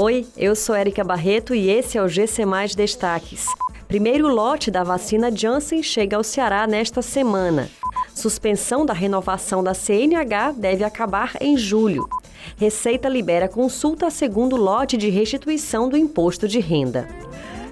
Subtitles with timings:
[0.00, 3.46] Oi, eu sou Erika Barreto e esse é o GC Mais Destaques.
[3.88, 7.68] Primeiro lote da vacina Janssen chega ao Ceará nesta semana.
[8.14, 12.08] Suspensão da renovação da CNH deve acabar em julho.
[12.56, 17.08] Receita libera consulta segundo lote de restituição do imposto de renda.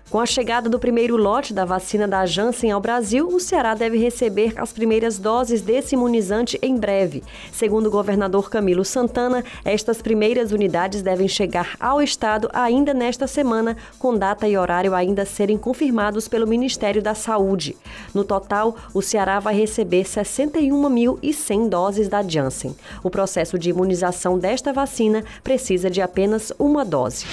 [0.09, 3.99] Com a chegada do primeiro lote da vacina da Janssen ao Brasil, o Ceará deve
[3.99, 7.25] receber as primeiras doses desse imunizante em breve.
[7.51, 13.77] Segundo o governador Camilo Santana, estas primeiras unidades devem chegar ao estado ainda nesta semana,
[13.99, 17.77] com data e horário ainda serem confirmados pelo Ministério da Saúde.
[18.15, 22.77] No total, o Ceará vai receber 61.100 doses da Janssen.
[23.03, 27.27] O processo de imunização desta vacina precisa de apenas uma dose.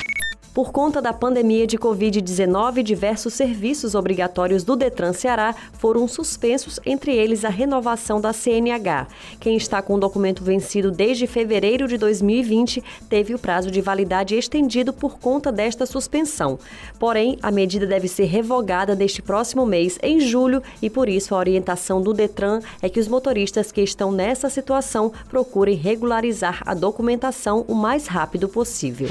[0.53, 7.15] Por conta da pandemia de Covid-19, diversos serviços obrigatórios do Detran Ceará foram suspensos, entre
[7.15, 9.07] eles a renovação da CNH.
[9.39, 14.35] Quem está com o documento vencido desde fevereiro de 2020 teve o prazo de validade
[14.35, 16.59] estendido por conta desta suspensão.
[16.99, 21.39] Porém, a medida deve ser revogada neste próximo mês, em julho, e por isso a
[21.39, 27.65] orientação do Detran é que os motoristas que estão nessa situação procurem regularizar a documentação
[27.67, 29.09] o mais rápido possível.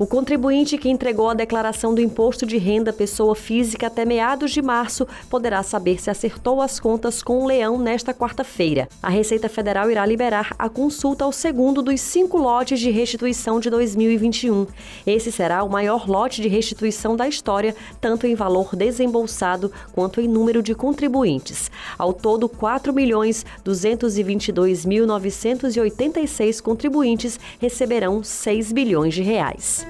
[0.00, 4.62] O contribuinte que entregou a declaração do imposto de renda pessoa física até meados de
[4.62, 8.88] março poderá saber se acertou as contas com o leão nesta quarta-feira.
[9.02, 13.68] A Receita Federal irá liberar a consulta ao segundo dos cinco lotes de restituição de
[13.68, 14.66] 2021.
[15.06, 20.26] Esse será o maior lote de restituição da história, tanto em valor desembolsado quanto em
[20.26, 21.70] número de contribuintes.
[21.98, 29.89] Ao todo, 4 milhões 222.986 contribuintes receberão 6 bilhões de reais.